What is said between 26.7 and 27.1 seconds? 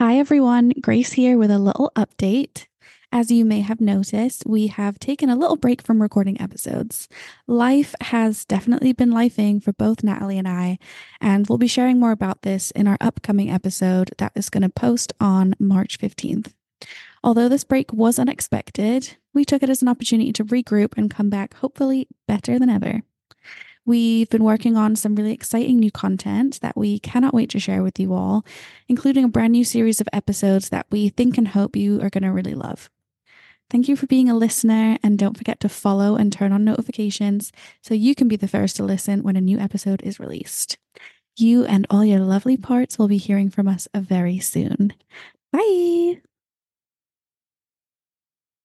we